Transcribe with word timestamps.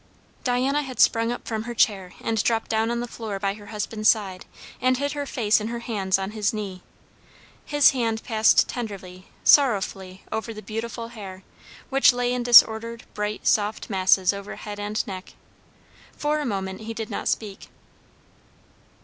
Diana 0.43 0.81
had 0.81 0.99
sprung 0.99 1.31
up 1.31 1.47
from 1.47 1.65
her 1.65 1.75
chair 1.75 2.13
and 2.21 2.43
dropped 2.43 2.71
down 2.71 2.89
on 2.89 3.01
the 3.01 3.07
floor 3.07 3.37
by 3.39 3.53
her 3.53 3.67
husband's 3.67 4.09
side, 4.09 4.47
and 4.81 4.97
hid 4.97 5.11
her 5.11 5.27
face 5.27 5.61
in 5.61 5.67
her 5.67 5.77
hands 5.81 6.17
on 6.17 6.31
his 6.31 6.51
knee. 6.51 6.81
His 7.65 7.91
hand 7.91 8.23
passed 8.23 8.67
tenderly, 8.67 9.27
sorrowfully, 9.43 10.23
over 10.31 10.55
the 10.55 10.63
beautiful 10.63 11.09
hair, 11.09 11.43
which 11.91 12.13
lay 12.13 12.33
in 12.33 12.41
disordered, 12.41 13.03
bright, 13.13 13.45
soft 13.45 13.91
masses 13.91 14.33
over 14.33 14.55
head 14.55 14.79
and 14.79 15.05
neck. 15.05 15.33
For 16.17 16.39
a 16.39 16.45
moment 16.47 16.81
he 16.81 16.95
did 16.95 17.11
not 17.11 17.27
speak. 17.27 17.69